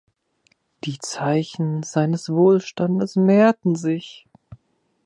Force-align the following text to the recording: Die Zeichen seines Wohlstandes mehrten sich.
Die 0.85 0.97
Zeichen 0.97 1.83
seines 1.83 2.27
Wohlstandes 2.29 3.15
mehrten 3.15 3.75
sich. 3.75 4.27